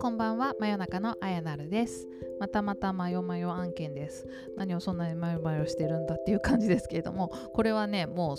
[0.00, 2.06] こんばんは真夜中のあやなるです。
[2.38, 4.28] またまたマヨマヨ案件です。
[4.56, 8.36] 何をそんなにマヨマヨしてるんだっていう感じですけれどもこれはねもう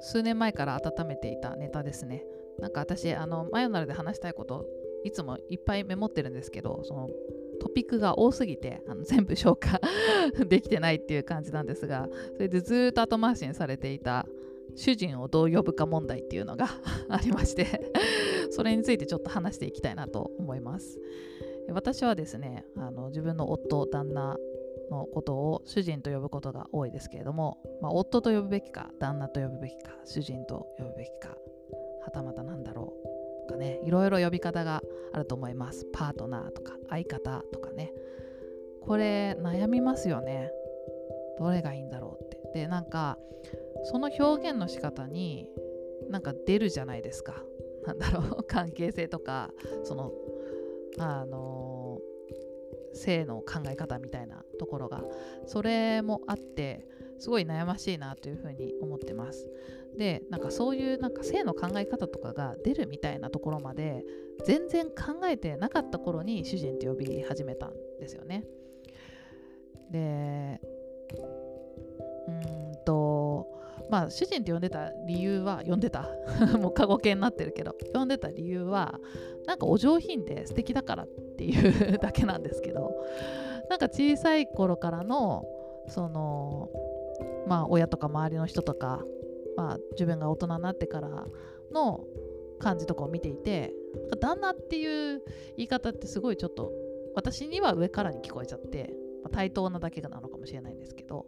[0.00, 2.24] 数年前から温めていたネタですね。
[2.60, 4.66] なんか私あのマヨナルで話したいこと
[5.04, 7.10] いつもいっぱいメモってるんですけどその
[7.60, 9.80] トピックが多すぎてあの全部消化
[10.46, 14.26] できてないっていう感じなんですがそれでずっと後回しにされていた
[14.76, 16.68] 主人をどう呼ぶか問題っていうのが
[17.08, 17.92] ありまして
[18.50, 21.00] それについてちょっと話していきたいなと思います。
[21.68, 24.36] 私はですねあの自分の夫旦那
[24.90, 31.36] のことを主人と呼ぶことが多いですけれども、まあ、夫と呼ぶべきか旦那と呼ぶべきか主人と呼ぶべきか
[32.02, 32.92] はたまたなんだろ
[33.46, 34.82] うとかねいろいろ呼び方が
[35.12, 35.86] あると思います。
[35.92, 37.92] パートナーとか相方とかね。
[38.82, 40.52] これ悩みますよね。
[41.38, 42.23] どれがいいんだろう
[42.54, 43.18] ってなんか
[43.82, 45.48] その表現の仕方に
[46.08, 47.42] なんか出るじゃないですか。
[47.84, 48.44] なんだろう。
[48.46, 50.12] 関係性とかその
[50.98, 52.00] あの
[52.92, 55.04] 性の考え方みたいなところが。
[55.46, 56.86] それもあって
[57.18, 59.48] すごい悩ましいなというふうに思ってます。
[59.96, 64.04] でなんかそういうなんか性の考え方とかが出るみたいなところまで
[64.44, 68.44] 全然考えてなかった頃に主人って呼び始めたんですよね。
[69.90, 70.60] で
[73.94, 76.08] まあ主人って呼んでた理由は呼んでた。
[76.58, 77.76] もう過去形になってるけど。
[77.94, 79.00] 呼んでた理由は
[79.46, 82.92] なんかお上品で素敵だからっていうだけなんですけど。
[83.70, 85.44] なんか小さい頃からの
[85.86, 86.70] その
[87.46, 89.04] まあ親とか周りの人とか、
[89.56, 91.26] まあ、自分が大人になってから
[91.72, 92.04] の
[92.58, 93.72] 感じとかを見ていて
[94.20, 95.22] 旦那っていう
[95.56, 96.72] 言い方ってすごいちょっと
[97.14, 98.92] 私には上からに聞こえちゃって、
[99.22, 101.26] まあ、対等なだけなのかもしれないんですけど。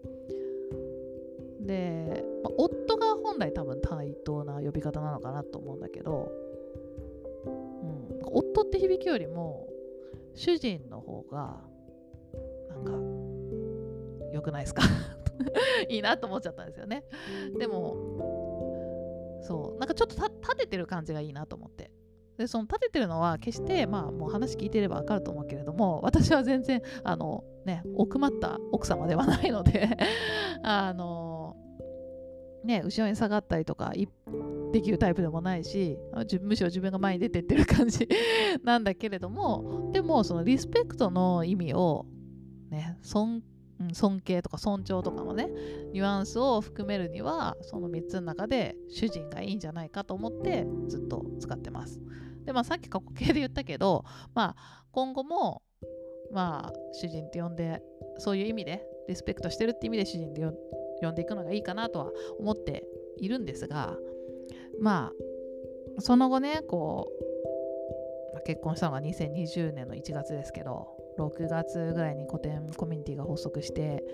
[1.67, 6.31] で、まあ、夫が本来多分対等な呼び方なのかなと思うんだけど、
[7.47, 9.69] うん、夫って響きよりも
[10.35, 11.61] 主人の方が
[12.69, 12.93] なんか
[14.33, 14.83] 良くないですか？
[15.89, 17.05] いいなと思っちゃったんですよね。
[17.59, 21.91] でもそうなんかちょっと立ててる感じがいいなと思って。
[22.37, 29.91] でその立ててるのは決してまあもう話聞いてれば分かると思うけれども私は全然あのね奥まった奥様ではないので
[30.63, 31.57] あの
[32.65, 33.93] ね後ろに下がったりとか
[34.73, 35.99] できるタイプでもないし
[36.41, 38.09] むしろ自分が前に出てってる感じ
[38.65, 42.07] なんだけれどもでもそのリスペクトの意味を
[42.71, 43.43] ね尊
[43.93, 45.51] 尊敬とか尊重とかのね
[45.93, 52.01] ニュアンスを含めるにはその3つの中で主人がいいんじゃないかと思ってずっと使ってます。
[52.47, 55.63] でまあさっき過去形で言ったけど、まあ、今後も
[56.31, 57.83] まあ主人って呼んで
[58.19, 60.43] そういう意味でリスペクトしてるって意味で主人で
[61.01, 62.85] 呼んでいくのがいいかなとは思って
[63.19, 63.97] いるんですが
[64.81, 65.13] ま
[65.99, 67.11] あその後ねこ
[68.35, 70.89] う、結婚したのが2020年の1月ですけど
[71.19, 74.05] 6月ぐらいに古典コミュニティが発足して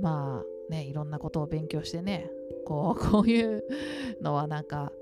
[0.00, 2.30] まあねいろんなことを勉強してね
[2.64, 3.64] こう こういう
[4.20, 4.92] のはなんか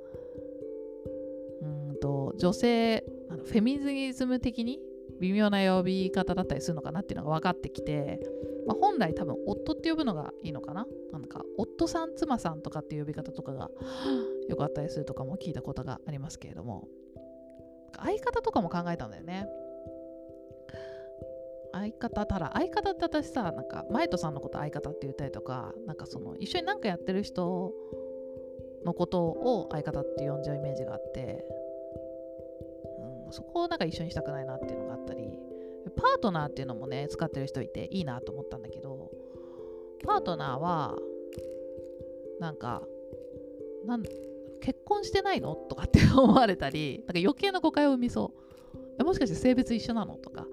[1.62, 4.80] うんと女性フェミニズム的に
[5.20, 8.20] 微妙な呼び方だったりするのかなっていうのが分かってきて、
[8.66, 10.86] まあ、本来多分夫って呼ぶのがいいのかな？
[11.12, 13.70] なんか夫さん妻さんとかっていう呼び方とかが
[14.48, 16.88] よかったりするとかも聞いたことがありますけれども。
[18.02, 19.48] 相方とかも考えたんだよね。
[21.72, 27.72] 相方たら相方って私さなんかマイトさんのこと相方って言ったりとかなんかその一緒に何かやってる人
[28.84, 31.44] のことを相方って呼んじゃうイメージがあって。
[33.32, 35.20] そこをなんか一緒にしたくないなっていうのがあったり
[35.96, 39.10] パートナーっていうのもね使ってる人いていいなと思ったんだけど
[40.06, 40.96] パートナーは
[42.38, 42.82] なんか
[43.86, 44.02] なん
[44.60, 48.32] 結婚してないのとかって思われたりなんか余計な誤解を生みそ
[48.98, 49.04] う。
[49.04, 50.46] もしかして性別一緒なのとか。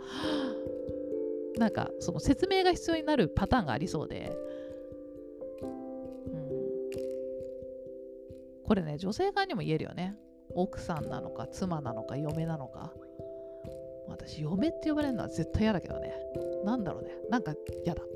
[1.58, 4.38] なんかその説明が必要になるパターンがありそうで、
[5.62, 6.50] うん、
[8.64, 10.16] これね女性側にも言えるよね。
[10.54, 12.94] 奥さんなのか妻なのか嫁なのか。
[14.08, 16.14] 私嫁って呼ばれるのは絶対嫌だけどね。
[16.64, 17.12] なんだろうね。
[17.30, 17.54] なんか
[17.84, 18.02] 嫌だ。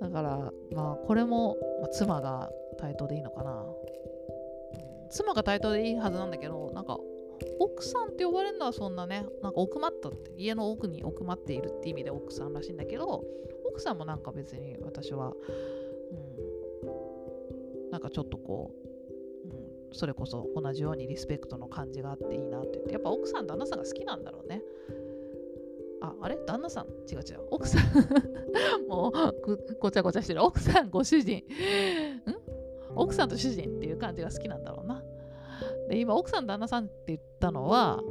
[0.00, 3.64] だからまあこれも、まあ、妻が対等でいいのかな、
[5.10, 6.98] 妻が対等でいいはずなんだけどなんか
[7.58, 13.24] 奥さんって呼ばれるのはそんなねなんか奥まったって家の奥に奥まっているって意味で奥さんらしいんだけど
[13.70, 15.32] 奥さんもなんか別に私は、
[16.84, 18.85] うん、なんかちょっとこう
[19.92, 24.62] それこそ同じようにリスペクトの感じがあっていいなって言ってやっぱ奥さん旦那さんが好きなんだろうね。
[26.02, 26.36] ああれ？
[26.46, 26.86] 旦那さん？
[27.10, 27.46] 違う違う。
[27.50, 27.82] 奥さん。
[28.88, 30.44] もうごちゃごちゃしてる。
[30.44, 31.38] 奥さんご主人。
[31.38, 31.42] ん？
[32.94, 35.02] 奥さんと主人っていう感じが好きなんだろうな。
[35.88, 38.02] で今奥さん旦那さんって言ったのは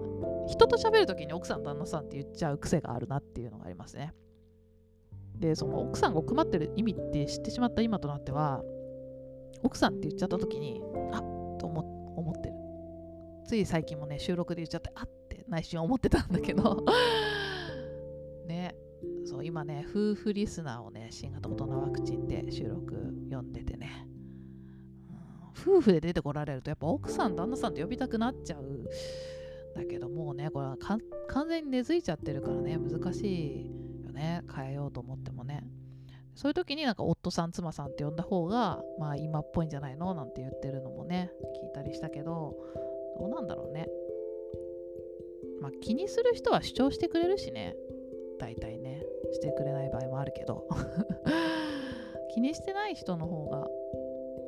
[0.48, 4.14] 人と喋る時に奥さん旦那さんって言っちゃう癖があるなっていうのがありますね。
[5.38, 8.64] でその奥さんが困ってる意味って知ってしまった今となっては
[9.64, 10.82] 奥さんって言っちゃった時に
[12.26, 12.56] 思ってる。
[13.46, 16.84] つい最近もね収録で言っちゃってあって内心思ってたんだけど。
[18.48, 18.76] ね。
[19.26, 22.96] そう今ね夫婦リスナーをね新型コロナワクチンで収録
[23.30, 24.08] 読んでてね、
[25.10, 28.88] うん、夫婦で出てこられるとやっぱ奥さん旦那さんって呼びたくなっちゃう
[29.76, 31.02] だけどもうねこれは完
[31.48, 33.64] 全に根付いちゃってるからね難し
[34.02, 34.44] いよね。
[34.56, 35.64] 変えようと思ってもね。
[36.36, 40.14] そういう時になんか夫さん妻さんって呼んだ方がまあ今っぽいんじゃないの？
[40.14, 41.32] なんて言ってるのもね
[41.64, 42.56] 聞いたりしたけど
[43.18, 43.88] どうなんだろうね。
[45.62, 47.76] まあ気にする人は主張してくれるしね。
[48.38, 49.02] 大体ね。
[49.32, 50.68] してくれない場合もあるけど。
[52.34, 53.70] 気にしてない人の方が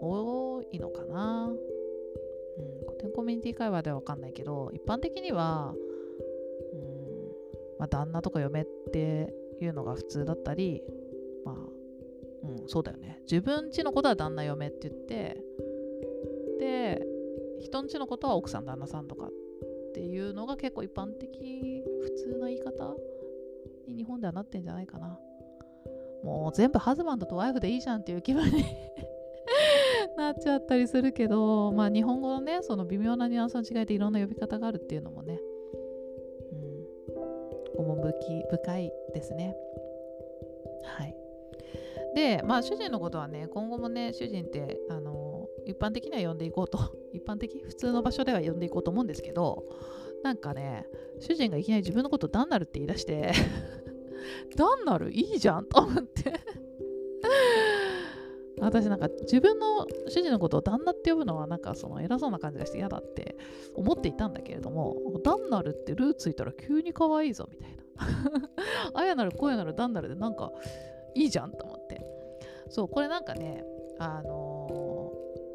[0.02, 1.48] 多いのかな。
[1.48, 5.74] うん、古典コミュニティ会話では分かんないけど一般的には、
[6.74, 7.32] うん
[7.78, 10.84] まあ、旦那とか嫁っていうのが普通だったり
[11.48, 11.78] まあ
[12.44, 13.20] うんそうだよね。
[13.24, 15.44] 自分家のことは旦那嫁って言って
[16.60, 17.06] で
[17.60, 19.32] 人ん家のことは奥さん旦那さんとかっ
[19.94, 22.96] ていうのが結構一般的普通の言い方
[23.88, 25.20] に日本ではなってんじゃないかな。
[26.24, 28.64] もう全部ハズバンドとワイフでいいじゃんっていう気分に
[30.18, 35.40] なっちゃったりするけど、まあ、日本語のねその微妙なニュアンスの違いでいろんな呼び方があるっていうのもね、
[37.78, 39.56] うん、趣深いですね。
[40.84, 41.27] はい。
[42.18, 46.80] でまあ主人のことはね今後もね主人ってあの一般的には呼んでいこうと
[47.14, 49.64] 一般的普通の場所では呼んでいこうと思うんですけど
[50.24, 50.88] なんかね
[51.20, 53.34] 主人がいきなり自分のことダンナルって言い出して
[54.56, 56.34] ダンナルいいじゃんと思って。
[58.60, 63.38] 私なんか自分の主人のことを旦那って呼ぶのはなんかその偉そうな感じがして嫌だって
[63.76, 67.84] 思っていたんだけれども旦那るってルーついたら急に可愛いぞみたいな。
[69.00, 70.52] あやなる声なる旦那るでなんか
[71.14, 71.77] いいじゃんと思
[72.70, 73.64] そうこれなんかね
[74.00, 75.14] あの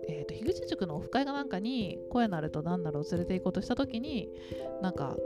[0.09, 4.29] ー、えーと、樋口塾のオフ会かなんかに声なると旦那るを連れて行こうとした時に
[4.81, 5.17] なんか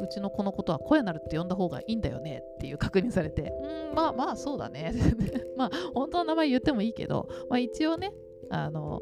[0.00, 3.52] うちの子のことは声なるって呼んだ方がいいんだよねっていう確認されて、
[3.90, 4.92] うん、まあまあそうだね。
[5.56, 8.12] まあ本当の名前言ってもいいけど、まあ一応ね、
[8.50, 9.00] あの、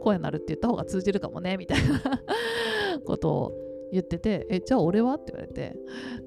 [0.00, 2.20] 声なるって言った方が通じるかもね、みたいな
[3.06, 3.52] ことを
[3.92, 5.14] 言ってて、え、じゃあ俺は？
[5.14, 5.76] って言われて、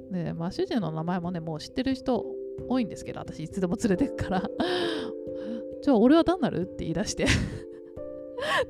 [0.09, 2.25] で、まあ主人の名前もね、もう知ってる人
[2.67, 4.43] 多いんですけど、私いつでも連れてくから、
[5.81, 7.25] じゃあ俺はダンナルって言い出して。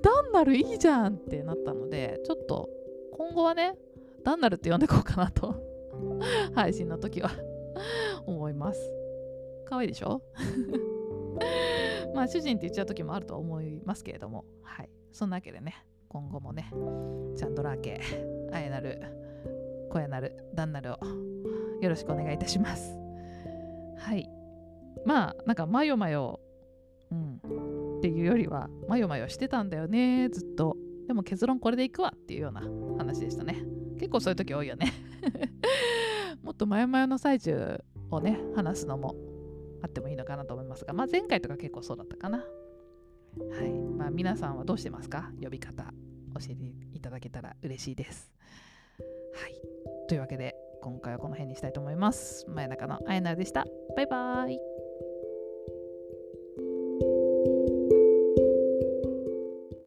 [0.02, 2.70] ダンナルいいじゃんってなったので、ちょっと
[3.14, 3.76] 今後はね、
[4.24, 5.56] 単なるって呼んでこうかなと。
[6.54, 7.32] 配信の時は。
[8.26, 8.80] 思います。
[9.66, 10.22] 可愛いでしょ？
[12.16, 14.46] まあ主人って言っちゃう時もあると思いますけれども。
[14.64, 14.90] はい。
[15.12, 16.70] そんなわけでね今後もね
[17.38, 18.02] チャンドラー家
[18.52, 19.00] あえなる
[19.92, 20.98] 声なる旦那るを
[21.82, 23.05] よろしくお願いいたします。
[23.98, 24.30] はい。
[25.06, 26.40] まあなんかまよまよ
[27.12, 27.36] うん。
[27.98, 30.78] っていうよりはまよまよしてたんだよねずっと。
[31.08, 32.62] でも結論これでいくわっていうような
[32.98, 33.64] 話でしたね。
[34.00, 34.92] 結構そういう時多いよね。
[36.44, 39.16] もっと前々の最中をね話すのも
[39.82, 42.40] あってもいいのかなと思いますが、まあ、前回とか結構そうだったかな。
[42.40, 42.44] は
[43.64, 43.72] い。
[43.98, 45.32] まあ皆さんはどうしてますか？
[45.42, 45.92] 呼び方教
[46.50, 48.32] えていただけたら嬉しいです。
[49.34, 49.62] はい。
[50.08, 50.56] というわけで
[50.86, 52.46] 今回はこの辺にしたいと思います。
[52.48, 53.66] 真夜中のあやなでした。
[53.96, 54.85] バイバーイ。